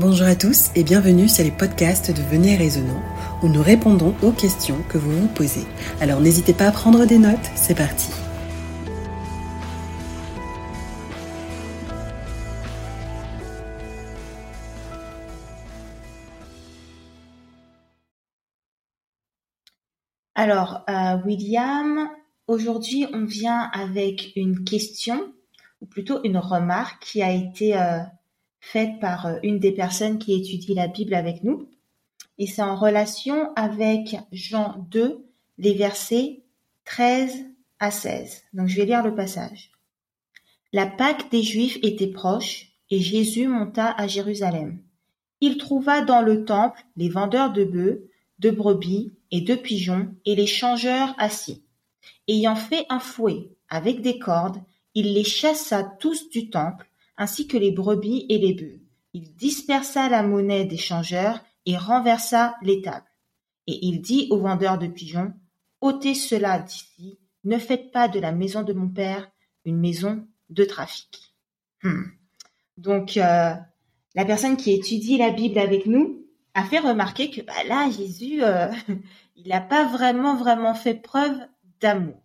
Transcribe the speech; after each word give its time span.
Bonjour 0.00 0.28
à 0.28 0.36
tous 0.36 0.70
et 0.76 0.84
bienvenue 0.84 1.28
sur 1.28 1.42
les 1.42 1.50
podcasts 1.50 2.16
de 2.16 2.22
Venez 2.22 2.54
Raisonnant 2.54 3.02
où 3.42 3.48
nous 3.48 3.60
répondons 3.60 4.14
aux 4.22 4.30
questions 4.30 4.80
que 4.88 4.96
vous 4.96 5.10
vous 5.10 5.26
posez. 5.26 5.66
Alors 6.00 6.20
n'hésitez 6.20 6.52
pas 6.52 6.68
à 6.68 6.70
prendre 6.70 7.04
des 7.04 7.18
notes, 7.18 7.50
c'est 7.56 7.74
parti. 7.76 8.12
Alors, 20.36 20.84
euh, 20.88 21.16
William, 21.26 22.08
aujourd'hui 22.46 23.08
on 23.12 23.24
vient 23.24 23.68
avec 23.72 24.30
une 24.36 24.62
question, 24.62 25.34
ou 25.80 25.86
plutôt 25.86 26.22
une 26.22 26.38
remarque 26.38 27.02
qui 27.02 27.20
a 27.20 27.32
été 27.32 27.76
euh, 27.76 27.98
faite 28.60 29.00
par 29.00 29.26
euh, 29.26 29.38
une 29.42 29.58
des 29.58 29.72
personnes 29.72 30.18
qui 30.18 30.34
étudie 30.34 30.74
la 30.74 30.88
Bible 30.88 31.14
avec 31.14 31.44
nous. 31.44 31.68
Et 32.38 32.46
c'est 32.46 32.62
en 32.62 32.76
relation 32.76 33.52
avec 33.56 34.16
Jean 34.32 34.86
2, 34.90 35.24
les 35.58 35.74
versets 35.74 36.42
13 36.84 37.44
à 37.80 37.90
16. 37.90 38.44
Donc 38.52 38.68
je 38.68 38.76
vais 38.76 38.86
lire 38.86 39.02
le 39.02 39.14
passage. 39.14 39.72
La 40.72 40.86
Pâque 40.86 41.30
des 41.30 41.42
Juifs 41.42 41.78
était 41.82 42.08
proche 42.08 42.72
et 42.90 43.00
Jésus 43.00 43.48
monta 43.48 43.90
à 43.90 44.06
Jérusalem. 44.06 44.78
Il 45.40 45.56
trouva 45.56 46.02
dans 46.02 46.22
le 46.22 46.44
temple 46.44 46.84
les 46.96 47.08
vendeurs 47.08 47.52
de 47.52 47.64
bœufs, 47.64 48.10
de 48.38 48.50
brebis 48.50 49.12
et 49.30 49.40
de 49.40 49.54
pigeons 49.54 50.14
et 50.24 50.34
les 50.34 50.46
changeurs 50.46 51.14
assis. 51.18 51.62
Ayant 52.28 52.56
fait 52.56 52.86
un 52.88 53.00
fouet 53.00 53.50
avec 53.68 54.00
des 54.00 54.18
cordes, 54.18 54.60
il 54.94 55.14
les 55.14 55.24
chassa 55.24 55.84
tous 55.84 56.28
du 56.30 56.50
temple 56.50 56.88
ainsi 57.18 57.46
que 57.46 57.58
les 57.58 57.72
brebis 57.72 58.24
et 58.30 58.38
les 58.38 58.54
bœufs. 58.54 58.80
Il 59.12 59.34
dispersa 59.34 60.08
la 60.08 60.22
monnaie 60.22 60.64
des 60.64 60.78
changeurs 60.78 61.40
et 61.66 61.76
renversa 61.76 62.56
les 62.62 62.80
tables. 62.80 63.04
Et 63.66 63.86
il 63.86 64.00
dit 64.00 64.28
aux 64.30 64.38
vendeurs 64.38 64.78
de 64.78 64.86
pigeons, 64.86 65.34
ôtez 65.82 66.14
cela 66.14 66.60
d'ici, 66.60 67.18
ne 67.44 67.58
faites 67.58 67.92
pas 67.92 68.08
de 68.08 68.20
la 68.20 68.32
maison 68.32 68.62
de 68.62 68.72
mon 68.72 68.88
père 68.88 69.30
une 69.64 69.78
maison 69.78 70.26
de 70.48 70.64
trafic. 70.64 71.34
Hmm. 71.82 72.04
Donc, 72.76 73.16
euh, 73.16 73.54
la 74.14 74.24
personne 74.24 74.56
qui 74.56 74.72
étudie 74.72 75.18
la 75.18 75.30
Bible 75.30 75.58
avec 75.58 75.86
nous 75.86 76.24
a 76.54 76.64
fait 76.64 76.78
remarquer 76.78 77.30
que 77.30 77.42
bah, 77.42 77.64
là, 77.66 77.90
Jésus, 77.90 78.42
euh, 78.42 78.68
il 79.36 79.48
n'a 79.48 79.60
pas 79.60 79.86
vraiment, 79.86 80.36
vraiment 80.36 80.74
fait 80.74 80.94
preuve 80.94 81.38
d'amour. 81.80 82.22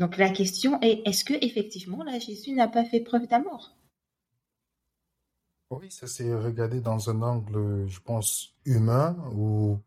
Donc 0.00 0.16
la 0.16 0.30
question 0.30 0.80
est, 0.80 1.06
est-ce 1.06 1.24
que 1.24 1.34
effectivement 1.44 2.02
là 2.02 2.18
Jésus 2.18 2.52
n'a 2.52 2.68
pas 2.68 2.86
fait 2.86 3.00
preuve 3.00 3.28
d'amour? 3.28 3.76
Oui, 5.70 5.90
ça 5.90 6.06
s'est 6.06 6.34
regardé 6.34 6.80
dans 6.80 7.10
un 7.10 7.22
angle, 7.22 7.86
je 7.86 8.00
pense, 8.00 8.54
humain, 8.64 9.14
ou 9.34 9.78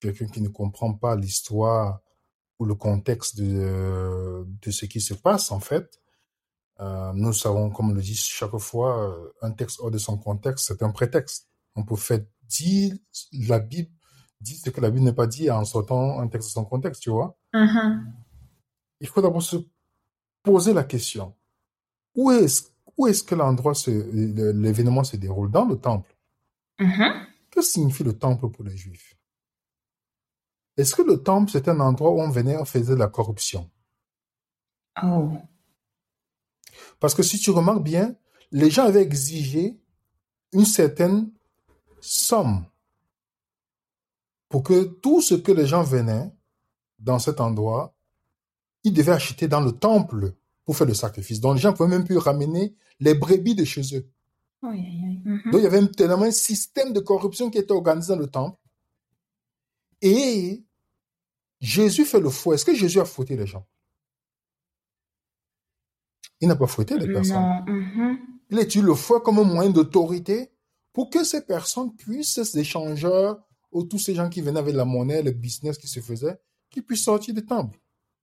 quelqu'un 0.00 0.26
qui 0.26 0.42
ne 0.42 0.48
comprend 0.48 0.92
pas 0.92 1.14
l'histoire 1.14 2.00
ou 2.58 2.64
le 2.64 2.74
contexte 2.74 3.40
de, 3.40 4.44
de 4.44 4.70
ce 4.72 4.86
qui 4.86 5.00
se 5.00 5.14
passe 5.14 5.52
en 5.52 5.60
fait. 5.60 6.00
Euh, 6.80 7.12
nous 7.14 7.32
savons, 7.32 7.70
comme 7.70 7.90
on 7.90 7.94
le 7.94 8.02
dit 8.02 8.16
chaque 8.16 8.58
fois, 8.58 9.08
euh, 9.08 9.32
un 9.40 9.52
texte 9.52 9.78
hors 9.80 9.92
de 9.92 9.98
son 9.98 10.18
contexte, 10.18 10.66
c'est 10.66 10.82
un 10.82 10.90
prétexte. 10.90 11.48
On 11.76 11.84
peut 11.84 11.96
faire 11.96 12.20
dire 12.48 12.96
la 13.32 13.60
Bible, 13.60 13.90
dit 14.40 14.56
ce 14.56 14.68
que 14.70 14.80
la 14.80 14.90
Bible 14.90 15.04
n'est 15.04 15.12
pas 15.12 15.28
dit 15.28 15.48
en 15.48 15.64
sortant 15.64 16.18
un 16.18 16.26
texte 16.26 16.48
de 16.48 16.52
son 16.54 16.64
contexte, 16.64 17.02
tu 17.02 17.10
vois? 17.10 17.38
Uh-huh 17.54 18.00
il 19.00 19.08
faut 19.08 19.22
d'abord 19.22 19.42
se 19.42 19.56
poser 20.42 20.72
la 20.72 20.84
question. 20.84 21.34
Où 22.14 22.30
est-ce 22.30 22.64
où 22.96 23.06
que 23.06 23.34
l'endroit, 23.34 23.72
l'événement 23.86 25.04
se 25.04 25.16
déroule? 25.16 25.50
Dans 25.50 25.64
le 25.64 25.76
temple. 25.76 26.14
Mm-hmm. 26.78 27.26
Que 27.50 27.62
signifie 27.62 28.04
le 28.04 28.16
temple 28.16 28.48
pour 28.50 28.64
les 28.64 28.76
Juifs? 28.76 29.16
Est-ce 30.76 30.94
que 30.94 31.02
le 31.02 31.22
temple, 31.22 31.50
c'est 31.50 31.68
un 31.68 31.80
endroit 31.80 32.10
où 32.10 32.20
on 32.20 32.30
venait, 32.30 32.56
on 32.56 32.64
faisait 32.64 32.94
de 32.94 32.98
la 32.98 33.08
corruption? 33.08 33.70
Oh. 35.02 35.32
Parce 36.98 37.14
que 37.14 37.22
si 37.22 37.38
tu 37.38 37.50
remarques 37.50 37.82
bien, 37.82 38.14
les 38.52 38.70
gens 38.70 38.84
avaient 38.84 39.02
exigé 39.02 39.78
une 40.52 40.64
certaine 40.64 41.30
somme 42.00 42.66
pour 44.48 44.62
que 44.62 44.84
tout 44.84 45.20
ce 45.20 45.34
que 45.34 45.52
les 45.52 45.66
gens 45.66 45.82
venaient 45.82 46.30
dans 46.98 47.18
cet 47.18 47.40
endroit 47.40 47.94
ils 48.84 48.92
devaient 48.92 49.12
acheter 49.12 49.48
dans 49.48 49.60
le 49.60 49.72
temple 49.72 50.34
pour 50.64 50.76
faire 50.76 50.86
le 50.86 50.94
sacrifice. 50.94 51.40
Donc 51.40 51.54
les 51.54 51.60
gens 51.60 51.72
ne 51.72 51.76
pouvaient 51.76 51.88
même 51.88 52.04
plus 52.04 52.18
ramener 52.18 52.74
les 52.98 53.14
brebis 53.14 53.54
de 53.54 53.64
chez 53.64 53.82
eux. 53.96 54.08
Mm-hmm. 54.62 55.50
Donc 55.50 55.60
il 55.60 55.62
y 55.62 55.66
avait 55.66 55.86
tellement 55.88 56.22
un 56.22 56.30
système 56.30 56.92
de 56.92 57.00
corruption 57.00 57.50
qui 57.50 57.58
était 57.58 57.72
organisé 57.72 58.12
dans 58.12 58.18
le 58.18 58.26
temple. 58.26 58.58
Et 60.02 60.62
Jésus 61.60 62.04
fait 62.04 62.20
le 62.20 62.30
faux. 62.30 62.52
Est-ce 62.52 62.64
que 62.64 62.74
Jésus 62.74 63.00
a 63.00 63.04
fouetté 63.04 63.36
les 63.36 63.46
gens? 63.46 63.66
Il 66.40 66.48
n'a 66.48 66.56
pas 66.56 66.66
fouetté 66.66 66.96
les 66.98 67.06
personnes. 67.06 67.36
Mm-hmm. 67.36 68.18
Il 68.50 68.58
a 68.58 68.62
utilisé 68.62 68.86
le 68.86 68.94
fouet 68.94 69.20
comme 69.22 69.38
un 69.38 69.44
moyen 69.44 69.70
d'autorité 69.70 70.50
pour 70.92 71.10
que 71.10 71.22
ces 71.22 71.42
personnes 71.42 71.94
puissent, 71.94 72.42
ces 72.42 72.58
échangeurs, 72.58 73.40
ou 73.72 73.84
tous 73.84 73.98
ces 73.98 74.14
gens 74.14 74.28
qui 74.28 74.40
venaient 74.40 74.58
avec 74.58 74.74
la 74.74 74.84
monnaie, 74.84 75.22
le 75.22 75.30
business 75.30 75.78
qui 75.78 75.86
se 75.86 76.00
faisait, 76.00 76.38
qui 76.70 76.82
puissent 76.82 77.04
sortir 77.04 77.34
du 77.34 77.44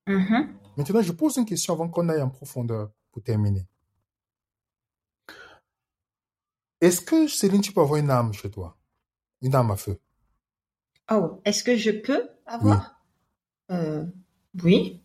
Mm-hmm. 0.08 0.48
Maintenant, 0.76 1.02
je 1.02 1.12
pose 1.12 1.36
une 1.36 1.44
question 1.44 1.74
avant 1.74 1.88
qu'on 1.88 2.08
aille 2.08 2.22
en 2.22 2.30
profondeur 2.30 2.90
pour 3.12 3.22
terminer. 3.22 3.66
Est-ce 6.80 7.00
que, 7.00 7.28
Céline, 7.28 7.60
tu 7.60 7.72
peux 7.72 7.80
avoir 7.80 7.98
une 7.98 8.10
âme 8.10 8.32
chez 8.32 8.50
toi? 8.50 8.78
Une 9.42 9.54
âme 9.54 9.70
à 9.70 9.76
feu? 9.76 10.00
Oh, 11.10 11.40
est-ce 11.44 11.62
que 11.62 11.76
je 11.76 11.90
peux 11.90 12.28
avoir? 12.46 13.02
Oui. 13.68 13.76
Euh, 13.76 14.06
oui. 14.62 15.04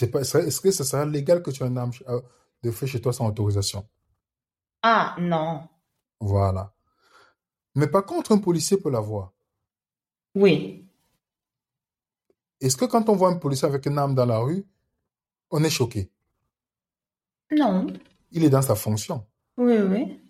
Est-ce 0.00 0.60
que 0.60 0.70
ce 0.70 0.84
sera 0.84 1.04
légal 1.04 1.42
que 1.42 1.50
tu 1.50 1.62
aies 1.62 1.66
une 1.66 1.78
âme 1.78 1.90
euh, 2.08 2.20
de 2.62 2.70
feu 2.70 2.86
chez 2.86 3.00
toi 3.00 3.12
sans 3.12 3.28
autorisation? 3.28 3.86
Ah, 4.82 5.16
non. 5.18 5.68
Voilà. 6.20 6.72
Mais 7.74 7.88
par 7.88 8.06
contre, 8.06 8.32
un 8.32 8.38
policier 8.38 8.76
peut 8.76 8.90
l'avoir. 8.90 9.34
Oui. 10.34 10.87
Est-ce 12.60 12.76
que 12.76 12.84
quand 12.84 13.08
on 13.08 13.16
voit 13.16 13.30
un 13.30 13.36
policier 13.36 13.68
avec 13.68 13.86
une 13.86 13.98
arme 13.98 14.14
dans 14.14 14.26
la 14.26 14.38
rue, 14.38 14.66
on 15.50 15.62
est 15.62 15.70
choqué? 15.70 16.10
Non. 17.50 17.86
Il 18.32 18.44
est 18.44 18.50
dans 18.50 18.62
sa 18.62 18.74
fonction. 18.74 19.26
Oui, 19.56 19.78
oui. 19.78 20.20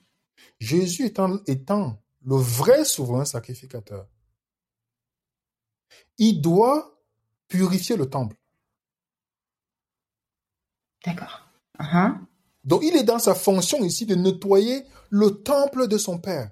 Jésus 0.60 1.06
étant, 1.06 1.38
étant 1.46 2.00
le 2.24 2.36
vrai 2.36 2.84
souverain 2.84 3.24
sacrificateur, 3.24 4.06
il 6.18 6.40
doit 6.40 7.00
purifier 7.48 7.96
le 7.96 8.08
temple. 8.08 8.36
D'accord. 11.04 11.48
Uh-huh. 11.78 12.18
Donc 12.64 12.82
il 12.84 12.96
est 12.96 13.04
dans 13.04 13.18
sa 13.18 13.34
fonction 13.34 13.82
ici 13.82 14.04
de 14.04 14.14
nettoyer 14.14 14.84
le 15.10 15.42
temple 15.42 15.88
de 15.88 15.96
son 15.96 16.18
Père 16.18 16.50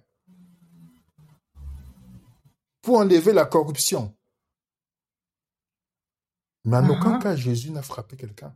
pour 2.80 2.98
enlever 2.98 3.32
la 3.32 3.44
corruption. 3.44 4.15
Mais 6.66 6.76
en 6.76 6.88
aucun 6.90 7.16
Uh-huh. 7.16 7.22
cas, 7.22 7.36
Jésus 7.36 7.70
n'a 7.70 7.80
frappé 7.80 8.16
quelqu'un. 8.16 8.52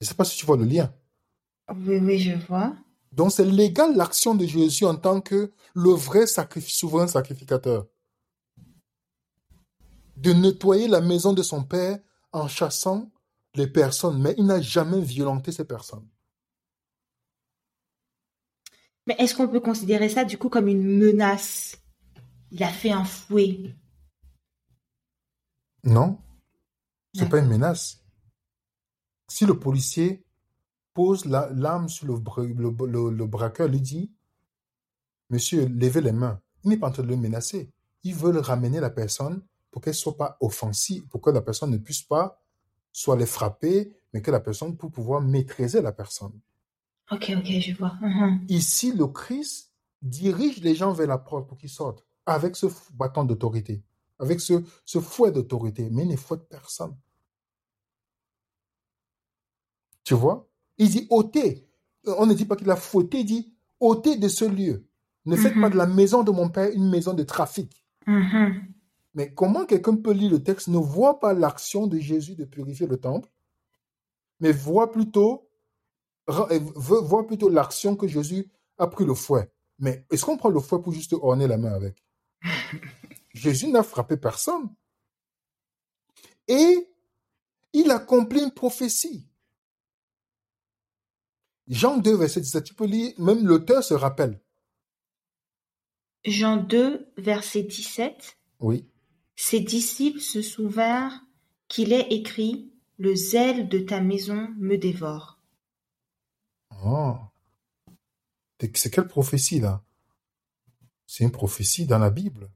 Je 0.00 0.04
ne 0.04 0.08
sais 0.08 0.14
pas 0.14 0.24
si 0.24 0.36
tu 0.36 0.44
vois 0.44 0.56
le 0.56 0.64
lien. 0.64 0.92
Oui, 1.72 1.96
oui, 1.98 2.18
je 2.18 2.32
vois. 2.46 2.74
Donc 3.12 3.30
c'est 3.30 3.44
légal 3.44 3.96
l'action 3.96 4.34
de 4.34 4.44
Jésus 4.44 4.84
en 4.84 4.96
tant 4.96 5.20
que 5.20 5.52
le 5.74 5.90
vrai 5.90 6.26
sacrif- 6.26 6.68
souverain 6.68 7.06
sacrificateur. 7.06 7.86
De 10.16 10.32
nettoyer 10.32 10.88
la 10.88 11.00
maison 11.00 11.32
de 11.32 11.42
son 11.42 11.62
Père 11.62 12.00
en 12.32 12.48
chassant 12.48 13.10
les 13.54 13.68
personnes, 13.68 14.20
mais 14.20 14.34
il 14.36 14.46
n'a 14.46 14.60
jamais 14.60 15.00
violenté 15.00 15.52
ces 15.52 15.64
personnes. 15.64 16.08
Mais 19.06 19.14
est-ce 19.18 19.34
qu'on 19.36 19.46
peut 19.48 19.60
considérer 19.60 20.08
ça 20.08 20.24
du 20.24 20.36
coup 20.36 20.48
comme 20.48 20.66
une 20.66 20.82
menace? 20.82 21.76
Il 22.50 22.62
a 22.64 22.72
fait 22.72 22.90
un 22.90 23.04
fouet. 23.04 23.76
Non, 25.84 26.18
c'est 27.12 27.28
pas 27.28 27.36
D'accord. 27.36 27.44
une 27.44 27.50
menace. 27.50 28.02
Si 29.28 29.46
le 29.46 29.58
policier 29.58 30.24
pose 30.92 31.24
la- 31.24 31.50
l'arme 31.50 31.88
sur 31.88 32.06
le, 32.06 32.14
le- 32.54 32.86
le- 32.86 33.10
le 33.10 33.26
braqueur, 33.26 33.68
lui 33.68 33.80
dit, 33.80 34.12
Monsieur, 35.30 35.66
levez 35.66 36.00
les 36.02 36.12
mains. 36.12 36.40
Il 36.62 36.70
n'est 36.70 36.76
pas 36.76 36.88
en 36.88 36.92
train 36.92 37.02
de 37.02 37.08
le 37.08 37.16
menacer. 37.16 37.70
Ils 38.02 38.14
veulent 38.14 38.38
ramener 38.38 38.78
la 38.78 38.90
personne 38.90 39.42
pour 39.70 39.80
qu'elle 39.82 39.94
soit 39.94 40.16
pas 40.16 40.36
offensive, 40.40 41.08
pour 41.08 41.20
que 41.20 41.30
la 41.30 41.40
personne 41.40 41.70
ne 41.70 41.78
puisse 41.78 42.02
pas 42.02 42.40
soit 42.92 43.16
les 43.16 43.26
frapper, 43.26 43.92
mais 44.12 44.22
que 44.22 44.30
la 44.30 44.38
personne 44.38 44.76
pour 44.76 44.92
pouvoir 44.92 45.20
maîtriser 45.20 45.80
la 45.82 45.92
personne. 45.92 46.38
Ok, 47.10 47.32
ok, 47.36 47.44
je 47.46 47.74
vois. 47.76 47.94
Mhm. 48.00 48.44
Ici, 48.48 48.92
le 48.92 49.06
Christ 49.08 49.72
dirige 50.00 50.58
les 50.62 50.74
gens 50.74 50.92
vers 50.92 51.08
la 51.08 51.18
porte 51.18 51.48
pour 51.48 51.58
qu'ils 51.58 51.70
sortent 51.70 52.04
avec 52.26 52.54
ce 52.54 52.66
bâton 52.92 53.24
d'autorité, 53.24 53.82
avec 54.18 54.40
ce, 54.40 54.62
ce 54.84 55.00
fouet 55.00 55.32
d'autorité, 55.32 55.88
mais 55.90 56.02
il 56.04 56.08
ne 56.08 56.16
fouette 56.16 56.48
personne. 56.48 56.96
Tu 60.04 60.14
vois? 60.14 60.46
Il 60.78 60.90
dit 60.90 61.06
ôtez 61.10 61.66
on 62.06 62.26
ne 62.26 62.34
dit 62.34 62.44
pas 62.44 62.56
qu'il 62.56 62.70
a 62.70 62.76
fauté, 62.76 63.20
il 63.20 63.24
dit 63.24 63.54
ôtez 63.80 64.16
de 64.16 64.28
ce 64.28 64.44
lieu. 64.44 64.86
Ne 65.24 65.36
faites 65.36 65.54
pas 65.54 65.68
Mhm. 65.68 65.72
de 65.72 65.76
la 65.78 65.86
maison 65.86 66.22
de 66.22 66.30
mon 66.30 66.50
père 66.50 66.70
une 66.70 66.90
maison 66.90 67.14
de 67.14 67.22
trafic. 67.22 67.82
Mhm. 68.06 68.62
Mais 69.14 69.32
comment 69.32 69.64
quelqu'un 69.64 69.96
peut 69.96 70.12
lire 70.12 70.30
le 70.30 70.42
texte, 70.42 70.68
ne 70.68 70.76
voit 70.76 71.18
pas 71.18 71.32
l'action 71.32 71.86
de 71.86 71.98
Jésus 71.98 72.34
de 72.34 72.44
purifier 72.44 72.86
le 72.86 72.98
temple, 72.98 73.30
mais 74.40 74.52
voit 74.52 74.90
plutôt, 74.92 75.48
euh, 76.28 76.58
voit 76.74 77.26
plutôt 77.26 77.48
l'action 77.48 77.96
que 77.96 78.06
Jésus 78.06 78.50
a 78.76 78.86
pris 78.86 79.06
le 79.06 79.14
fouet. 79.14 79.50
Mais 79.78 80.04
est-ce 80.10 80.26
qu'on 80.26 80.36
prend 80.36 80.50
le 80.50 80.60
fouet 80.60 80.82
pour 80.82 80.92
juste 80.92 81.14
orner 81.14 81.46
la 81.46 81.56
main 81.56 81.72
avec? 81.72 82.04
Jésus 83.34 83.68
n'a 83.68 83.82
frappé 83.82 84.16
personne. 84.16 84.72
Et 86.48 86.88
il 87.72 87.90
accomplit 87.90 88.42
une 88.42 88.52
prophétie. 88.52 89.28
Jean 91.66 91.98
2, 91.98 92.16
verset 92.16 92.40
17, 92.40 92.64
tu 92.64 92.74
peux 92.74 92.86
lire, 92.86 93.12
même 93.18 93.46
l'auteur 93.46 93.82
se 93.82 93.94
rappelle. 93.94 94.40
Jean 96.24 96.56
2, 96.56 97.12
verset 97.16 97.62
17. 97.62 98.38
Oui. 98.60 98.88
Ses 99.36 99.60
disciples 99.60 100.20
se 100.20 100.42
souvinrent 100.42 101.24
qu'il 101.68 101.92
est 101.92 102.12
écrit 102.12 102.72
Le 102.98 103.16
zèle 103.16 103.68
de 103.68 103.78
ta 103.80 104.00
maison 104.00 104.48
me 104.58 104.76
dévore. 104.76 105.40
Oh. 106.84 107.16
C'est 108.60 108.76
c'est 108.76 108.90
quelle 108.90 109.08
prophétie 109.08 109.60
là? 109.60 109.82
C'est 111.06 111.24
une 111.24 111.32
prophétie 111.32 111.86
dans 111.86 111.98
la 111.98 112.10
Bible. 112.10 112.50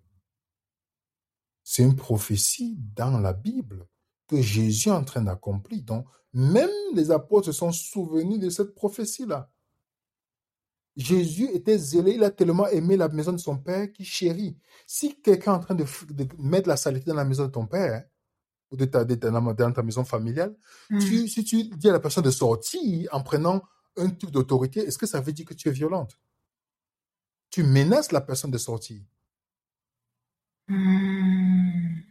C'est 1.70 1.82
une 1.82 1.97
prophétie 1.97 2.79
dans 2.97 3.20
la 3.20 3.35
Bible 3.35 3.87
que 4.26 4.41
Jésus 4.41 4.88
est 4.88 4.93
en 4.93 5.05
train 5.05 5.20
d'accomplir. 5.20 5.82
Donc, 5.82 6.06
même 6.32 6.70
les 6.94 7.11
apôtres 7.11 7.44
se 7.44 7.53
sont 7.53 7.73
souvenus 7.73 8.41
de 8.41 8.49
cette 8.49 8.75
prophétie-là. 8.75 9.53
Jésus 10.97 11.50
était 11.53 11.76
zélé, 11.76 12.12
il 12.12 12.25
a 12.25 12.31
tellement 12.31 12.69
aimé 12.69 12.97
la 12.97 13.09
maison 13.11 13.35
de 13.35 13.37
son 13.37 13.59
père 13.59 13.93
qu'il 13.93 14.06
chérit. 14.06 14.56
Si 14.87 15.20
quelqu'un 15.20 15.53
est 15.53 15.56
en 15.56 15.61
train 15.61 15.75
de, 15.75 15.85
mettre 16.38 16.70
la 16.70 16.79
saleté 16.79 17.05
dans 17.05 17.17
la 17.17 17.26
maison 17.26 17.44
de 17.44 17.50
ton 17.50 17.67
père, 17.67 17.97
hein, 17.97 18.05
ou 18.70 18.76
de 18.79 18.87
ta, 18.87 19.05
de 19.05 19.15
ta- 19.17 19.31
dans 19.31 19.73
ta 19.73 19.82
maison 19.82 20.05
familiale, 20.05 20.56
tu- 20.88 21.29
si 21.29 21.44
tu 21.44 21.65
dis 21.65 21.91
à 21.91 21.93
la 21.93 22.00
personne 22.00 22.25
de 22.25 22.31
sortir 22.31 23.11
en 23.12 23.23
prenant 23.23 23.62
un 23.99 24.09
truc 24.09 24.31
d'autorité, 24.31 24.81
est-ce 24.81 24.97
que 24.97 25.06
ça 25.06 25.20
veut 25.20 25.32
dire 25.35 25.44
que 25.44 25.53
tu 25.53 25.69
es 25.69 25.73
violente? 25.73 26.19
Tu 27.50 27.62
menaces 27.62 28.11
la 28.11 28.23
personne 28.23 28.50
de 28.50 28.59
sortir. 28.59 29.03
Mhm. 30.69 32.03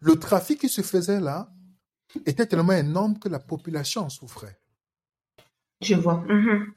Le 0.00 0.16
trafic 0.16 0.60
qui 0.60 0.68
se 0.68 0.82
faisait 0.82 1.20
là 1.20 1.52
était 2.24 2.46
tellement 2.46 2.72
énorme 2.72 3.18
que 3.18 3.28
la 3.28 3.38
population 3.38 4.02
en 4.02 4.08
souffrait. 4.08 4.58
Je 5.80 5.94
vois. 5.94 6.24
Mhm. 6.28 6.72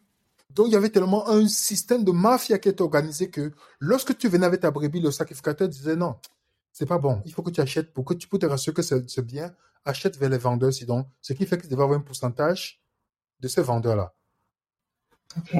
Donc 0.51 0.67
il 0.67 0.73
y 0.73 0.75
avait 0.75 0.89
tellement 0.89 1.29
un 1.29 1.47
système 1.47 2.03
de 2.03 2.11
mafia 2.11 2.57
qui 2.57 2.69
était 2.69 2.81
organisé 2.81 3.29
que 3.29 3.51
lorsque 3.79 4.17
tu 4.17 4.27
venais 4.27 4.45
avec 4.45 4.61
ta 4.61 4.71
brebis, 4.71 4.99
le 4.99 5.11
sacrificateur 5.11 5.69
disait 5.69 5.95
non, 5.95 6.15
c'est 6.73 6.87
pas 6.87 6.97
bon, 6.97 7.21
il 7.25 7.33
faut 7.33 7.43
que 7.43 7.51
tu 7.51 7.61
achètes 7.61 7.93
pour 7.93 8.03
que 8.03 8.13
tu 8.13 8.27
peux 8.27 8.39
te 8.39 8.45
rassurer 8.45 8.73
que 8.73 8.81
c'est 8.81 9.07
c'est 9.09 9.25
bien, 9.25 9.53
achète 9.85 10.17
vers 10.17 10.29
les 10.29 10.37
vendeurs 10.37 10.73
sinon, 10.73 11.05
ce 11.21 11.33
qui 11.33 11.45
fait 11.45 11.57
que 11.57 11.63
tu 11.63 11.69
devais 11.69 11.83
avoir 11.83 11.99
un 11.99 12.01
pourcentage 12.01 12.81
de 13.39 13.47
ces 13.47 13.61
vendeurs-là. 13.61 14.13
Ok. 15.37 15.55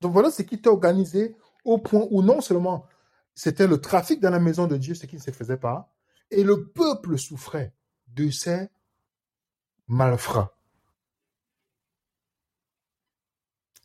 Donc 0.00 0.12
voilà 0.12 0.30
ce 0.30 0.42
qui 0.42 0.54
était 0.54 0.68
organisé 0.68 1.36
au 1.64 1.78
point 1.78 2.06
où 2.10 2.22
non 2.22 2.40
seulement 2.40 2.86
c'était 3.34 3.66
le 3.66 3.80
trafic 3.80 4.20
dans 4.20 4.30
la 4.30 4.38
maison 4.40 4.66
de 4.66 4.76
Dieu, 4.76 4.94
ce 4.94 5.06
qui 5.06 5.16
ne 5.16 5.20
se 5.20 5.30
faisait 5.30 5.56
pas, 5.56 5.92
et 6.30 6.44
le 6.44 6.68
peuple 6.68 7.18
souffrait 7.18 7.74
de 8.08 8.30
ces 8.30 8.68
malfrats. 9.88 10.56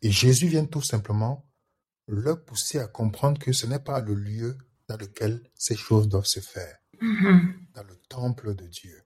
Et 0.02 0.10
Jésus 0.10 0.46
vient 0.48 0.64
tout 0.66 0.82
simplement 0.82 1.46
leur 2.06 2.44
pousser 2.44 2.78
à 2.78 2.86
comprendre 2.86 3.38
que 3.38 3.52
ce 3.52 3.66
n'est 3.66 3.78
pas 3.80 4.00
le 4.00 4.14
lieu 4.14 4.56
dans 4.88 4.96
lequel 4.96 5.42
ces 5.54 5.76
choses 5.76 6.08
doivent 6.08 6.24
se 6.26 6.40
faire, 6.40 6.78
Mhm. 7.00 7.66
dans 7.74 7.82
le 7.84 7.96
temple 8.08 8.54
de 8.54 8.66
Dieu. 8.66 9.02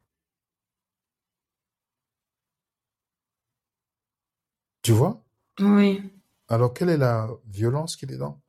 Tu 4.82 4.92
vois? 4.92 5.24
Oui. 5.60 6.02
Alors 6.48 6.72
quelle 6.74 6.90
est 6.90 6.96
la 6.98 7.28
violence 7.46 7.96
qu'il 7.96 8.12
est 8.12 8.18
dans? 8.18 8.40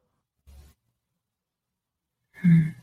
Mhm. 2.46 2.74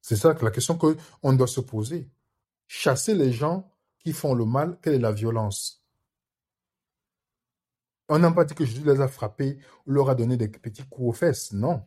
C'est 0.00 0.16
ça 0.16 0.34
la 0.40 0.50
question 0.50 0.76
qu'on 0.76 1.32
doit 1.32 1.46
se 1.46 1.60
poser. 1.60 2.10
Chasser 2.66 3.14
les 3.14 3.32
gens 3.32 3.70
qui 4.00 4.12
font 4.12 4.34
le 4.34 4.44
mal, 4.44 4.78
quelle 4.82 4.94
est 4.94 4.98
la 4.98 5.12
violence? 5.12 5.84
On 8.08 8.18
n'a 8.18 8.30
pas 8.32 8.44
dit 8.44 8.54
que 8.54 8.64
Jésus 8.64 8.84
les 8.84 9.00
a 9.00 9.08
frappés 9.08 9.58
ou 9.86 9.92
leur 9.92 10.10
a 10.10 10.14
donné 10.14 10.36
des 10.36 10.48
petits 10.48 10.82
coups 10.82 11.08
aux 11.08 11.12
fesses, 11.12 11.52
non. 11.52 11.86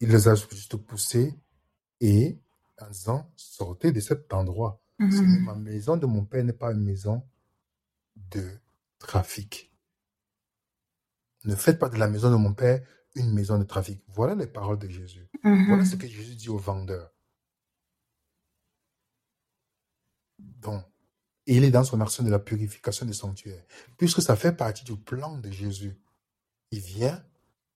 Il 0.00 0.10
les 0.10 0.28
a 0.28 0.34
juste 0.34 0.76
poussés 0.76 1.34
et 2.00 2.38
en 2.80 2.88
disant, 2.88 3.30
sortez 3.36 3.92
de 3.92 4.00
cet 4.00 4.32
endroit. 4.32 4.80
Mhm. 4.98 5.44
Ma 5.44 5.54
maison 5.54 5.96
de 5.96 6.06
mon 6.06 6.24
père 6.24 6.44
n'est 6.44 6.52
pas 6.52 6.72
une 6.72 6.84
maison 6.84 7.26
de 8.16 8.60
trafic. 8.98 9.72
Ne 11.44 11.54
faites 11.54 11.78
pas 11.78 11.88
de 11.88 11.96
la 11.96 12.08
maison 12.08 12.30
de 12.30 12.36
mon 12.36 12.52
père 12.52 12.86
une 13.14 13.32
maison 13.32 13.58
de 13.58 13.64
trafic. 13.64 14.02
Voilà 14.08 14.34
les 14.34 14.46
paroles 14.46 14.78
de 14.78 14.88
Jésus. 14.88 15.28
Voilà 15.42 15.84
ce 15.84 15.96
que 15.96 16.06
Jésus 16.06 16.36
dit 16.36 16.48
aux 16.48 16.58
vendeurs. 16.58 17.10
Donc, 20.38 20.84
il 21.46 21.64
est 21.64 21.70
dans 21.70 21.84
son 21.84 22.00
action 22.00 22.22
de 22.22 22.30
la 22.30 22.38
purification 22.38 23.06
des 23.06 23.12
sanctuaires. 23.12 23.64
Puisque 23.96 24.22
ça 24.22 24.36
fait 24.36 24.52
partie 24.52 24.84
du 24.84 24.96
plan 24.96 25.38
de 25.38 25.50
Jésus. 25.50 25.96
Il 26.70 26.80
vient, 26.80 27.24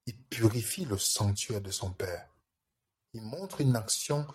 il 0.05 0.17
purifie 0.17 0.85
le 0.85 0.97
sanctuaire 0.97 1.61
de 1.61 1.71
son 1.71 1.91
Père. 1.91 2.29
Il 3.13 3.21
montre 3.21 3.61
une 3.61 3.75
action 3.75 4.25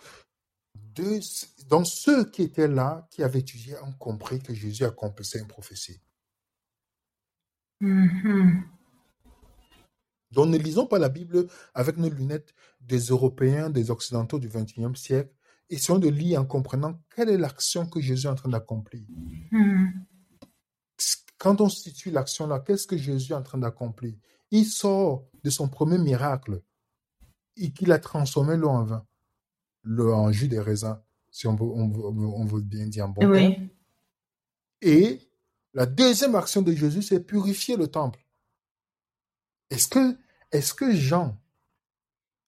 de... 0.75 1.19
Donc, 1.67 1.87
ceux 1.87 2.29
qui 2.29 2.43
étaient 2.43 2.67
là, 2.67 3.07
qui 3.09 3.23
avaient 3.23 3.39
étudié, 3.39 3.77
ont 3.79 3.93
compris 3.93 4.39
que 4.39 4.53
Jésus 4.53 4.85
accomplissait 4.85 5.39
une 5.39 5.47
prophétie. 5.47 5.99
Mhm. 7.79 8.63
Donc, 10.31 10.49
ne 10.49 10.57
lisons 10.57 10.87
pas 10.87 10.99
la 10.99 11.09
Bible 11.09 11.47
avec 11.73 11.97
nos 11.97 12.09
lunettes 12.09 12.53
des 12.79 12.99
Européens, 12.99 13.69
des 13.69 13.91
Occidentaux 13.91 14.39
du 14.39 14.47
XXIe 14.47 14.95
siècle. 14.95 15.33
Essayons 15.69 15.99
de 15.99 16.09
lire 16.09 16.41
en 16.41 16.45
comprenant 16.45 16.99
quelle 17.15 17.29
est 17.29 17.37
l'action 17.37 17.85
que 17.85 18.01
Jésus 18.01 18.27
est 18.27 18.29
en 18.29 18.35
train 18.35 18.49
d'accomplir. 18.49 19.03
Mhm. 19.51 20.05
Quand 21.37 21.59
on 21.59 21.69
situe 21.69 22.11
l'action 22.11 22.45
là, 22.47 22.59
qu'est-ce 22.59 22.85
que 22.85 22.97
Jésus 22.97 23.31
est 23.31 23.35
en 23.35 23.41
train 23.41 23.57
d'accomplir? 23.57 24.13
Il 24.51 24.65
sort 24.65 25.27
de 25.43 25.49
son 25.49 25.67
premier 25.67 25.97
miracle 25.97 26.61
et 27.57 27.71
qu'il 27.71 27.91
a 27.91 27.99
transformé 27.99 28.57
l'eau 28.57 28.69
en 28.69 28.83
vin, 28.83 29.05
l'eau 29.83 30.13
en 30.13 30.31
jus 30.31 30.47
des 30.47 30.59
raisins, 30.59 30.99
si 31.31 31.47
on 31.47 31.55
veut, 31.55 31.65
on 31.65 31.89
veut- 31.89 32.03
on 32.27 32.45
veut 32.45 32.61
bien 32.61 32.85
dire 32.87 33.05
en 33.05 33.09
bon 33.09 33.21
terme. 33.21 33.69
Et 34.81 35.19
la 35.73 35.85
deuxième 35.85 36.35
action 36.35 36.61
de 36.61 36.73
Jésus, 36.73 37.01
c'est 37.01 37.21
purifier 37.21 37.75
le 37.77 37.87
temple. 37.87 38.19
Est-ce 39.69 39.87
que, 39.87 40.17
est-ce 40.51 40.73
que 40.73 40.93
Jean, 40.95 41.39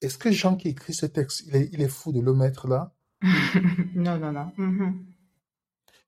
est-ce 0.00 0.18
que 0.18 0.30
Jean 0.30 0.56
qui 0.56 0.68
écrit 0.68 0.94
ce 0.94 1.06
texte, 1.06 1.44
il 1.46 1.56
est, 1.56 1.70
il 1.72 1.80
est 1.80 1.88
fou 1.88 2.12
de 2.12 2.20
le 2.20 2.34
mettre 2.34 2.68
là? 2.68 2.94
Non, 3.94 4.18
non, 4.18 4.32
non. 4.32 4.52
Mhm. 4.56 5.06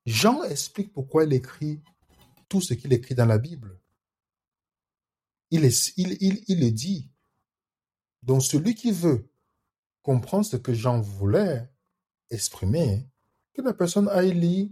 Jean 0.04 0.42
explique 0.44 0.92
pourquoi 0.92 1.24
il 1.24 1.32
écrit 1.32 1.80
tout 2.48 2.60
ce 2.60 2.74
qu'il 2.74 2.92
écrit 2.92 3.14
dans 3.14 3.26
la 3.26 3.38
Bible. 3.38 3.78
Il, 5.50 5.64
est, 5.64 5.92
il, 5.96 6.16
il, 6.20 6.44
il 6.48 6.60
le 6.60 6.70
dit. 6.70 7.10
Donc 8.22 8.42
celui 8.42 8.74
qui 8.74 8.92
veut 8.92 9.28
comprendre 10.02 10.44
ce 10.44 10.56
que 10.56 10.74
Jean 10.74 11.00
voulait 11.00 11.68
exprimer, 12.30 13.08
que 13.54 13.62
la 13.62 13.72
personne 13.72 14.08
aille 14.08 14.34
lire 14.34 14.68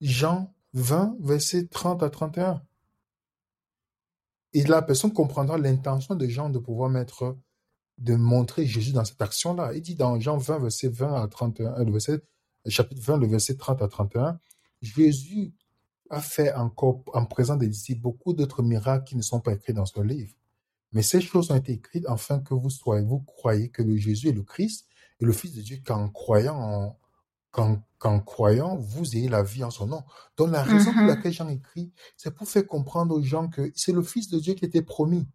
Jean 0.00 0.54
20, 0.74 1.16
versets 1.20 1.66
30 1.66 2.02
à 2.02 2.10
31. 2.10 2.62
Et 4.52 4.64
la 4.64 4.82
personne 4.82 5.12
comprendra 5.12 5.58
l'intention 5.58 6.14
de 6.14 6.26
Jean 6.26 6.50
de 6.50 6.58
pouvoir 6.58 6.88
mettre, 6.88 7.36
de 7.98 8.14
montrer 8.14 8.66
Jésus 8.66 8.92
dans 8.92 9.04
cette 9.04 9.20
action-là. 9.20 9.72
Il 9.74 9.82
dit 9.82 9.94
dans 9.94 10.18
Jean 10.18 10.38
20, 10.38 10.58
verset 10.60 10.88
20 10.88 11.22
à 11.22 11.28
31, 11.28 11.80
euh, 11.80 11.84
le 11.84 11.92
verset, 11.92 12.20
chapitre 12.66 13.02
20, 13.02 13.18
le 13.18 13.26
verset 13.26 13.56
30 13.56 13.82
à 13.82 13.88
31, 13.88 14.40
Jésus 14.80 15.52
a 16.10 16.20
fait 16.20 16.54
encore, 16.54 17.02
en 17.12 17.26
présent 17.26 17.56
des 17.56 17.68
disciples, 17.68 18.00
beaucoup 18.00 18.32
d'autres 18.32 18.62
miracles 18.62 19.04
qui 19.04 19.16
ne 19.16 19.22
sont 19.22 19.40
pas 19.40 19.52
écrits 19.52 19.74
dans 19.74 19.84
ce 19.86 20.00
livre. 20.00 20.34
Mais 20.92 21.02
ces 21.02 21.20
choses 21.20 21.50
ont 21.50 21.56
été 21.56 21.72
écrites 21.72 22.06
afin 22.06 22.40
que 22.40 22.54
vous 22.54 22.70
soyez, 22.70 23.04
vous 23.04 23.20
croyez 23.20 23.68
que 23.68 23.82
le 23.82 23.96
Jésus 23.96 24.28
est 24.28 24.32
le 24.32 24.42
Christ 24.42 24.86
et 25.20 25.26
le 25.26 25.32
Fils 25.32 25.52
de 25.54 25.60
Dieu, 25.60 25.80
qu'en 25.84 26.08
croyant 26.08 26.56
en, 26.56 26.98
qu'en, 27.98 28.20
croyant, 28.20 28.76
vous 28.76 29.16
ayez 29.16 29.28
la 29.28 29.42
vie 29.42 29.64
en 29.64 29.70
son 29.70 29.86
nom. 29.86 30.04
Donc 30.36 30.50
la 30.50 30.62
raison 30.62 30.92
pour 30.92 31.02
Mhm. 31.02 31.08
laquelle 31.08 31.32
Jean 31.32 31.48
écrit, 31.48 31.92
c'est 32.16 32.30
pour 32.34 32.48
faire 32.48 32.66
comprendre 32.66 33.14
aux 33.14 33.22
gens 33.22 33.48
que 33.48 33.72
c'est 33.74 33.92
le 33.92 34.02
Fils 34.02 34.28
de 34.28 34.38
Dieu 34.38 34.54
qui 34.54 34.64
était 34.64 34.82
promis, 34.82 35.26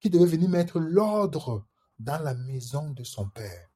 qui 0.00 0.10
devait 0.10 0.26
venir 0.26 0.48
mettre 0.48 0.78
l'ordre 0.80 1.66
dans 1.98 2.22
la 2.22 2.34
maison 2.34 2.90
de 2.90 3.04
son 3.04 3.28
Père. 3.28 3.68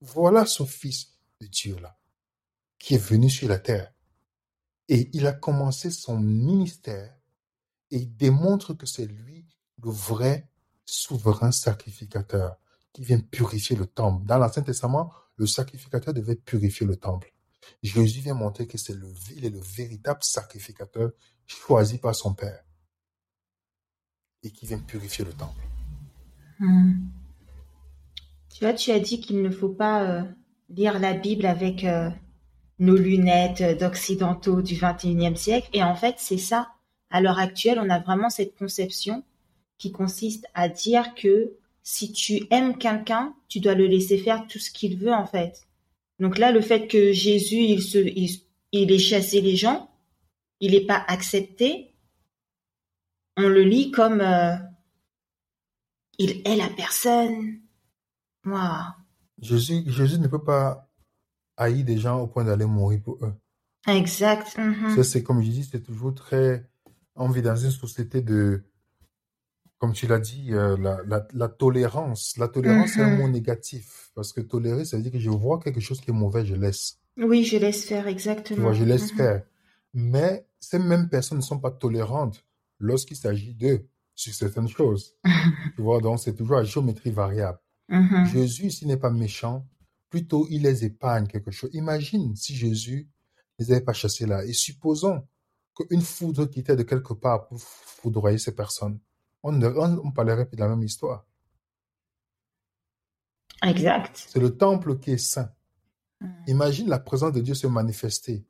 Voilà 0.00 0.46
ce 0.46 0.64
Fils 0.64 1.18
de 1.40 1.46
Dieu-là, 1.46 1.98
qui 2.78 2.94
est 2.94 2.98
venu 2.98 3.30
sur 3.30 3.48
la 3.48 3.58
terre 3.58 3.92
Et 4.88 5.10
il 5.14 5.26
a 5.26 5.32
commencé 5.32 5.90
son 5.90 6.18
ministère 6.20 7.12
et 7.90 7.96
il 7.96 8.16
démontre 8.16 8.72
que 8.74 8.86
c'est 8.86 9.06
lui 9.06 9.44
le 9.82 9.90
vrai 9.90 10.48
souverain 10.84 11.50
sacrificateur 11.50 12.56
qui 12.92 13.02
vient 13.02 13.18
purifier 13.20 13.74
le 13.74 13.86
temple. 13.86 14.24
Dans 14.26 14.38
l'Ancien 14.38 14.62
Testament, 14.62 15.12
le 15.36 15.46
sacrificateur 15.46 16.14
devait 16.14 16.36
purifier 16.36 16.86
le 16.86 16.96
temple. 16.96 17.32
Jésus 17.82 18.20
vient 18.20 18.34
montrer 18.34 18.66
que 18.66 18.78
c'est 18.78 18.94
le, 18.94 19.12
il 19.34 19.44
est 19.44 19.50
le 19.50 19.60
véritable 19.60 20.20
sacrificateur 20.22 21.10
choisi 21.46 21.98
par 21.98 22.14
son 22.14 22.34
Père 22.34 22.64
et 24.42 24.50
qui 24.50 24.66
vient 24.66 24.78
purifier 24.78 25.24
le 25.24 25.32
temple. 25.32 25.60
Hmm. 26.58 27.08
Tu 28.50 28.64
vois, 28.64 28.72
tu 28.72 28.90
as 28.90 29.00
dit 29.00 29.20
qu'il 29.20 29.42
ne 29.42 29.50
faut 29.50 29.68
pas 29.68 30.02
euh, 30.04 30.22
lire 30.70 30.98
la 30.98 31.12
Bible 31.12 31.44
avec 31.44 31.84
euh, 31.84 32.08
nos 32.78 32.96
lunettes 32.96 33.78
d'occidentaux 33.78 34.62
du 34.62 34.74
21e 34.74 35.36
siècle. 35.36 35.68
Et 35.72 35.82
en 35.82 35.94
fait, 35.94 36.16
c'est 36.18 36.38
ça. 36.38 36.68
À 37.10 37.20
l'heure 37.20 37.38
actuelle, 37.38 37.78
on 37.78 37.90
a 37.90 37.98
vraiment 37.98 38.30
cette 38.30 38.56
conception 38.56 39.24
qui 39.78 39.92
consiste 39.92 40.46
à 40.54 40.68
dire 40.68 41.14
que 41.14 41.52
si 41.88 42.10
tu 42.10 42.48
aimes 42.50 42.76
quelqu'un, 42.78 43.32
tu 43.46 43.60
dois 43.60 43.74
le 43.74 43.86
laisser 43.86 44.18
faire 44.18 44.48
tout 44.48 44.58
ce 44.58 44.72
qu'il 44.72 44.98
veut, 44.98 45.12
en 45.12 45.24
fait. 45.24 45.68
Donc 46.18 46.36
là, 46.36 46.50
le 46.50 46.60
fait 46.60 46.88
que 46.88 47.12
Jésus, 47.12 47.60
il 47.60 47.80
se, 47.80 47.98
il, 47.98 48.90
ait 48.90 48.98
chassé 48.98 49.40
les 49.40 49.54
gens, 49.54 49.88
il 50.58 50.72
n'est 50.72 50.84
pas 50.84 51.04
accepté, 51.06 51.94
on 53.36 53.48
le 53.48 53.62
lit 53.62 53.92
comme 53.92 54.20
euh, 54.20 54.56
il 56.18 56.42
est 56.44 56.56
la 56.56 56.68
personne. 56.70 57.60
Jésus, 59.40 59.84
Jésus 59.86 60.18
ne 60.18 60.26
peut 60.26 60.42
pas 60.42 60.90
haïr 61.56 61.84
des 61.84 61.98
gens 61.98 62.18
au 62.18 62.26
point 62.26 62.42
d'aller 62.42 62.66
mourir 62.66 63.00
pour 63.00 63.24
eux. 63.24 63.34
Exact. 63.86 64.58
Mhm. 64.58 65.04
c'est 65.04 65.22
comme 65.22 65.40
je 65.40 65.50
dis, 65.50 65.62
c'est 65.62 65.82
toujours 65.82 66.16
très. 66.16 66.68
On 67.14 67.28
vit 67.28 67.42
dans 67.42 67.54
une 67.54 67.70
société 67.70 68.22
de. 68.22 68.64
Comme 69.78 69.92
tu 69.92 70.06
l'as 70.06 70.18
dit, 70.18 70.52
euh, 70.52 70.76
la, 71.06 71.48
tolérance. 71.48 72.36
La 72.38 72.48
tolérance, 72.48 72.92
c'est 72.94 73.02
un 73.02 73.10
mhm. 73.10 73.18
mot 73.18 73.28
négatif. 73.28 74.10
Parce 74.14 74.32
que 74.32 74.40
tolérer, 74.40 74.84
ça 74.84 74.96
veut 74.96 75.02
dire 75.02 75.12
que 75.12 75.18
je 75.18 75.30
vois 75.30 75.60
quelque 75.60 75.80
chose 75.80 76.00
qui 76.00 76.10
est 76.10 76.14
mauvais, 76.14 76.46
je 76.46 76.54
laisse. 76.54 76.98
Oui, 77.18 77.44
je 77.44 77.58
laisse 77.58 77.84
faire, 77.84 78.06
exactement. 78.06 78.56
Tu 78.56 78.62
vois, 78.62 78.72
je 78.72 78.84
laisse 78.84 79.12
mhm. 79.12 79.18
faire. 79.18 79.42
Mais 79.92 80.46
ces 80.60 80.78
mêmes 80.78 81.08
personnes 81.08 81.38
ne 81.38 81.42
sont 81.42 81.58
pas 81.58 81.70
tolérantes 81.70 82.44
lorsqu'il 82.78 83.16
s'agit 83.16 83.54
d'eux 83.54 83.86
sur 84.14 84.34
certaines 84.34 84.68
choses. 84.68 85.14
tu 85.76 85.82
vois, 85.82 86.00
donc 86.00 86.20
c'est 86.20 86.34
toujours 86.34 86.56
à 86.56 86.64
géométrie 86.64 87.10
variable. 87.10 87.58
Mm-hmm. 87.90 88.26
Jésus, 88.32 88.70
s'il 88.70 88.88
n'est 88.88 88.96
pas 88.96 89.10
méchant, 89.10 89.66
plutôt 90.10 90.46
il 90.50 90.62
les 90.62 90.84
épargne 90.84 91.26
quelque 91.26 91.50
chose. 91.50 91.70
Imagine 91.72 92.34
si 92.34 92.54
Jésus 92.54 93.08
ne 93.58 93.64
les 93.64 93.72
avait 93.72 93.84
pas 93.84 93.92
chassés 93.92 94.26
là. 94.26 94.44
Et 94.44 94.52
supposons 94.52 95.26
qu'une 95.74 96.02
foudre 96.02 96.46
quittait 96.46 96.76
de 96.76 96.82
quelque 96.82 97.12
part 97.12 97.46
pour 97.46 97.60
foudroyer 97.60 98.38
ces 98.38 98.54
personnes. 98.54 98.98
On, 99.42 99.52
ne, 99.52 99.66
on, 99.68 100.10
parlerait 100.10 100.46
plus 100.46 100.56
de 100.56 100.62
la 100.62 100.68
même 100.68 100.82
histoire. 100.82 101.24
Exact. 103.62 104.26
C'est 104.28 104.40
le 104.40 104.56
temple 104.56 104.98
qui 104.98 105.12
est 105.12 105.18
saint. 105.18 105.50
Mm. 106.20 106.26
Imagine 106.48 106.88
la 106.88 106.98
présence 106.98 107.32
de 107.32 107.40
Dieu 107.40 107.54
se 107.54 107.66
manifester 107.66 108.44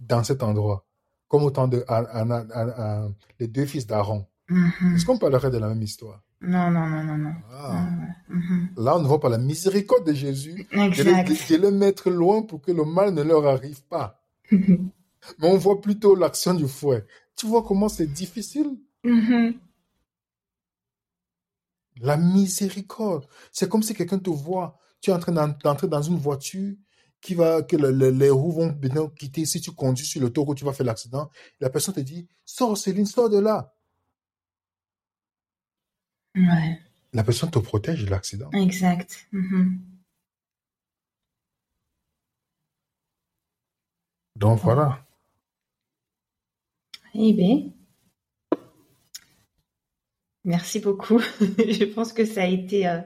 dans 0.00 0.22
cet 0.22 0.42
endroit, 0.42 0.86
comme 1.28 1.42
autant 1.44 1.68
de 1.68 1.84
les 3.38 3.48
deux 3.48 3.66
fils 3.66 3.86
d'Aaron. 3.86 4.26
Mm-hmm. 4.48 4.94
Est-ce 4.94 5.04
qu'on 5.06 5.18
parlerait 5.18 5.50
de 5.50 5.58
la 5.58 5.68
même 5.68 5.82
histoire? 5.82 6.22
Non, 6.40 6.70
non, 6.70 6.86
non, 6.86 7.02
non, 7.02 7.18
non. 7.18 7.34
Ah. 7.50 7.86
Mhm. 8.28 8.68
Là, 8.76 8.96
on 8.96 9.00
ne 9.00 9.08
voit 9.08 9.20
pas 9.20 9.28
la 9.28 9.38
miséricorde 9.38 10.06
de 10.06 10.12
Jésus 10.12 10.66
de, 10.70 11.56
le 11.56 11.70
mettre 11.70 12.10
loin 12.10 12.42
pour 12.42 12.60
que 12.60 12.72
le 12.72 12.84
mal 12.84 13.14
ne 13.14 13.22
leur 13.22 13.46
arrive 13.46 13.82
pas. 13.84 14.20
Mais 14.52 15.48
on 15.48 15.56
voit 15.56 15.80
plutôt 15.80 16.14
l'action 16.14 16.54
du 16.54 16.68
fouet. 16.68 17.04
Tu 17.36 17.46
vois 17.46 17.62
comment 17.62 17.88
c'est 17.88 18.06
difficile? 18.06 18.76
La 22.00 22.16
miséricorde. 22.16 23.26
C'est 23.52 23.68
comme 23.68 23.82
si 23.82 23.94
quelqu'un 23.94 24.18
te 24.18 24.30
voit, 24.30 24.78
tu 25.00 25.10
es 25.10 25.12
en 25.12 25.18
train 25.18 25.32
d'entrer 25.32 25.88
dans 25.88 26.02
une 26.02 26.18
voiture 26.18 26.74
qui 27.20 27.34
va, 27.34 27.62
que 27.62 27.76
les 27.76 28.30
roues 28.30 28.52
vont 28.52 28.68
bien 28.68 29.08
quitter. 29.18 29.44
Si 29.46 29.60
tu 29.60 29.72
conduis 29.72 30.06
sur 30.06 30.20
le 30.20 30.30
taureau, 30.30 30.54
tu 30.54 30.64
vas 30.64 30.72
faire 30.72 30.86
l'accident. 30.86 31.30
La 31.60 31.70
personne 31.70 31.94
te 31.94 32.00
dit, 32.00 32.28
sors 32.44 32.76
Céline, 32.76 33.06
sors 33.06 33.30
de 33.30 33.38
là. 33.38 33.74
La 37.12 37.24
personne 37.24 37.50
te 37.50 37.58
protège 37.58 38.04
de 38.04 38.10
l'accident. 38.10 38.50
Exact. 38.52 39.26
Mm-hmm. 39.32 39.78
Donc 44.36 44.60
voilà. 44.60 45.06
Eh 47.14 47.32
bien, 47.32 47.70
merci 50.46 50.80
beaucoup. 50.80 51.18
je 51.40 51.84
pense 51.84 52.14
que 52.14 52.24
ça 52.24 52.44
a 52.44 52.46
été, 52.46 52.88
euh, 52.88 53.00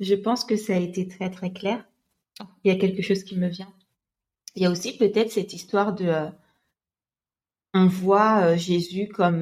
je 0.00 0.14
pense 0.14 0.44
que 0.44 0.56
ça 0.56 0.74
a 0.74 0.78
été 0.78 1.08
très 1.08 1.30
très 1.30 1.52
clair. 1.52 1.82
Il 2.64 2.72
y 2.72 2.76
a 2.76 2.78
quelque 2.78 3.00
chose 3.00 3.24
qui 3.24 3.38
me 3.38 3.48
vient. 3.48 3.72
Il 4.56 4.62
y 4.62 4.66
a 4.66 4.70
aussi 4.70 4.96
peut-être 4.98 5.32
cette 5.32 5.54
histoire 5.54 5.94
de, 5.94 6.04
euh, 6.04 6.30
on 7.72 7.86
voit 7.86 8.44
euh, 8.44 8.56
Jésus 8.56 9.08
comme 9.08 9.40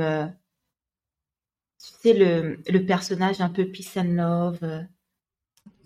tu 1.82 1.90
sais, 2.00 2.12
le, 2.12 2.62
le 2.68 2.86
personnage 2.86 3.40
un 3.40 3.48
peu 3.48 3.66
peace 3.66 3.96
and 3.96 4.12
love, 4.12 4.86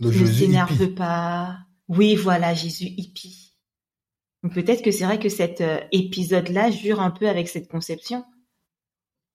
ne 0.00 0.10
s'énerve 0.10 0.88
pas. 0.94 1.58
Oui, 1.88 2.16
voilà, 2.16 2.52
Jésus 2.52 2.84
hippie. 2.84 3.56
peut-être 4.42 4.82
que 4.82 4.90
c'est 4.90 5.04
vrai 5.04 5.18
que 5.18 5.30
cet 5.30 5.62
épisode-là 5.92 6.70
jure 6.70 7.00
un 7.00 7.10
peu 7.10 7.28
avec 7.28 7.48
cette 7.48 7.68
conception. 7.68 8.24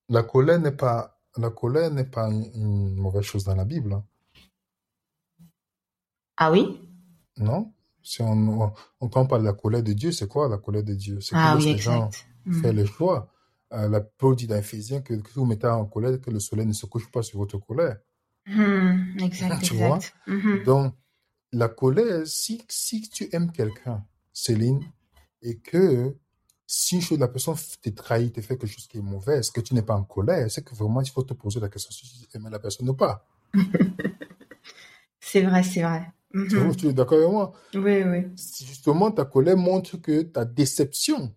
La 0.10 0.24
colère 0.24 0.60
n'est 0.60 0.76
pas, 0.76 1.11
la 1.38 1.50
colère 1.50 1.92
n'est 1.92 2.06
pas 2.06 2.30
une, 2.30 2.96
mauvaise 2.96 3.24
chose 3.24 3.44
dans 3.44 3.56
la 3.56 3.66
Bible. 3.66 3.94
Hein. 3.94 4.04
Ah 6.38 6.52
oui? 6.52 6.80
Non? 7.38 7.74
Si 8.04 8.22
on, 8.22 8.72
on, 9.00 9.10
quand 9.10 9.22
on 9.22 9.28
parle 9.28 9.42
de 9.42 9.48
la 9.48 9.54
colère 9.54 9.84
de 9.84 9.94
Dieu, 9.94 10.12
c'est 10.12 10.28
quoi 10.28 10.50
la 10.50 10.58
colère 10.58 10.84
de 10.84 10.96
Dieu? 10.96 11.22
C'est 11.22 11.36
ah, 11.36 11.54
que 11.54 11.60
oui, 11.60 11.74
les 11.74 11.78
gens 11.78 12.10
font 12.10 12.74
mm. 12.74 12.76
le 12.76 12.86
choix 12.86 13.32
euh, 13.74 13.88
la 13.88 14.02
Paul 14.02 14.36
dit 14.36 14.48
dans 14.48 14.58
Ephésiens 14.58 15.02
que, 15.02 15.14
que, 15.14 15.32
vous 15.34 15.46
mettez 15.46 15.68
en 15.68 15.86
colère, 15.86 16.20
que 16.20 16.30
le 16.30 16.40
soleil 16.40 16.66
ne 16.66 16.74
se 16.74 16.86
couche 16.86 17.10
pas 17.10 17.24
sur 17.24 17.40
votre 17.40 17.58
colère. 17.58 17.98
Hmm, 18.46 19.18
exact, 19.20 19.62
tu 19.64 19.76
vois? 19.76 20.00
Mhm. 20.28 20.64
Donc, 20.64 20.96
la 21.54 21.70
colère, 21.70 22.26
si, 22.26 22.62
si 22.68 23.10
tu 23.10 23.30
aimes 23.32 23.52
quelqu'un, 23.52 24.06
Céline, 24.34 24.82
et 25.42 25.60
que 25.60 26.16
si 26.74 27.02
la 27.18 27.28
personne 27.28 27.56
te 27.82 27.90
trahit, 27.90 28.34
te 28.34 28.42
fait 28.42 28.58
quelque 28.58 28.68
chose 28.68 28.88
qui 28.88 28.98
est 28.98 29.02
mauvais, 29.02 29.40
est-ce 29.40 29.52
que 29.52 29.62
tu 29.62 29.74
n'es 29.74 29.82
pas 29.82 29.96
en 29.96 30.04
colère 30.04 30.50
C'est 30.50 30.64
que 30.64 30.76
vraiment, 30.76 31.02
il 31.02 31.10
faut 31.10 31.24
te 31.24 31.34
poser 31.34 31.60
la 31.60 31.70
question 31.70 31.92
si 31.92 32.28
tu 32.28 32.38
aimes 32.38 32.50
la 32.50 32.60
personne 32.60 32.90
ou 32.90 32.94
pas. 32.94 33.28
c'est 35.20 35.42
vrai, 35.42 35.64
c'est 35.64 35.84
vrai. 35.84 36.12
Mhm. 36.34 36.76
Tu 36.76 36.88
es 36.88 36.94
d'accord 36.94 37.18
avec 37.18 37.30
moi? 37.30 37.52
Oui, 37.74 38.04
oui. 38.04 38.28
Justement, 38.64 39.12
ta 39.12 39.26
colère 39.26 39.58
montre 39.58 39.98
que 39.98 40.22
ta 40.22 40.46
déception 40.46 41.34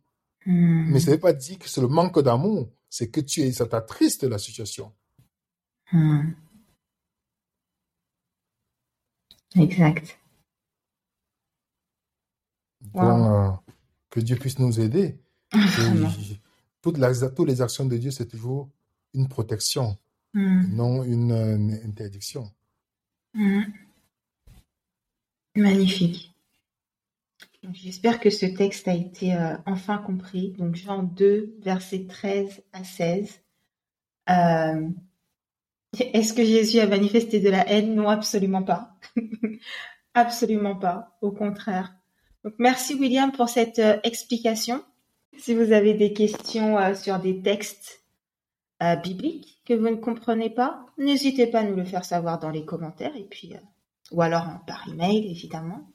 Hmm. 0.46 0.90
Mais 0.90 1.00
ça 1.00 1.10
ne 1.10 1.16
veut 1.16 1.20
pas 1.20 1.32
dire 1.32 1.58
que 1.58 1.68
c'est 1.68 1.80
le 1.80 1.88
manque 1.88 2.20
d'amour, 2.20 2.70
c'est 2.90 3.10
que 3.10 3.20
tu 3.20 3.40
es, 3.40 3.52
ça 3.52 3.66
t'attriste 3.66 4.24
la 4.24 4.38
situation. 4.38 4.92
Hmm. 5.90 6.32
Exact. 9.56 10.18
Euh, 12.96 13.00
que 14.14 14.20
Dieu 14.20 14.36
puisse 14.36 14.60
nous 14.60 14.78
aider. 14.80 15.18
toutes, 16.82 16.98
les, 16.98 17.62
actions 17.62 17.84
de 17.84 17.96
Dieu, 17.96 18.12
c'est 18.12 18.28
toujours 18.28 18.70
une 19.12 19.28
protection, 19.28 19.98
hmm. 20.34 20.72
non 20.72 21.02
une, 21.02 21.80
interdiction. 21.84 22.48
Magnifique. 25.56 26.32
J'espère 27.72 28.20
que 28.20 28.30
ce 28.30 28.46
texte 28.46 28.86
a 28.86 28.94
été 28.94 29.34
euh, 29.34 29.56
enfin 29.66 29.98
compris. 29.98 30.52
Donc 30.52 30.76
Jean 30.76 31.02
2, 31.02 31.56
versets 31.62 32.06
13 32.06 32.62
à 32.72 32.84
16. 32.84 33.40
Euh, 34.30 34.88
est-ce 35.98 36.34
que 36.34 36.44
Jésus 36.44 36.78
a 36.78 36.86
manifesté 36.86 37.40
de 37.40 37.48
la 37.48 37.68
haine? 37.68 37.94
Non, 37.96 38.08
absolument 38.08 38.62
pas. 38.62 38.96
absolument 40.14 40.76
pas. 40.76 41.16
Au 41.20 41.32
contraire. 41.32 41.96
Donc 42.44 42.54
merci 42.58 42.94
William 42.94 43.32
pour 43.32 43.48
cette 43.48 43.78
euh, 43.78 43.98
explication. 44.04 44.84
Si 45.38 45.54
vous 45.54 45.72
avez 45.72 45.94
des 45.94 46.12
questions 46.12 46.94
sur 46.94 47.18
des 47.18 47.42
textes 47.42 48.04
bibliques 49.02 49.60
que 49.64 49.74
vous 49.74 49.88
ne 49.88 49.96
comprenez 49.96 50.48
pas, 50.48 50.86
n'hésitez 50.96 51.48
pas 51.48 51.60
à 51.60 51.62
nous 51.64 51.74
le 51.74 51.84
faire 51.84 52.04
savoir 52.04 52.38
dans 52.38 52.50
les 52.50 52.64
commentaires 52.64 53.16
et 53.16 53.24
puis 53.24 53.54
ou 54.12 54.22
alors 54.22 54.46
par 54.66 54.88
email 54.88 55.28
évidemment. 55.28 55.90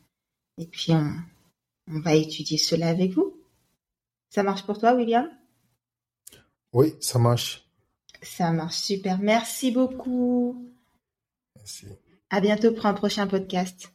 Et 0.57 0.65
puis 0.65 0.91
on, 0.91 1.13
on 1.87 1.99
va 2.01 2.15
étudier 2.15 2.57
cela 2.57 2.89
avec 2.89 3.11
vous. 3.11 3.39
Ça 4.29 4.43
marche 4.43 4.63
pour 4.63 4.77
toi, 4.77 4.93
William? 4.93 5.27
Oui, 6.71 6.93
ça 6.99 7.17
marche. 7.17 7.67
Ça 8.21 8.51
marche 8.51 8.75
super. 8.75 9.17
Merci 9.17 9.71
beaucoup. 9.71 10.71
Merci. 11.55 11.87
À 12.29 12.41
bientôt 12.41 12.71
pour 12.73 12.85
un 12.85 12.93
prochain 12.93 13.25
podcast. 13.27 13.91